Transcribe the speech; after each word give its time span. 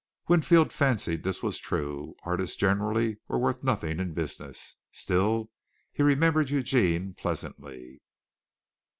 Winfield 0.27 0.73
fancied 0.73 1.21
this 1.21 1.43
was 1.43 1.59
true. 1.59 2.15
Artists 2.23 2.55
generally 2.55 3.19
were 3.27 3.37
worth 3.37 3.61
nothing 3.63 3.99
in 3.99 4.15
business. 4.15 4.75
Still, 4.91 5.51
he 5.93 6.01
remembered 6.01 6.49
Eugene 6.49 7.13
pleasantly. 7.13 8.01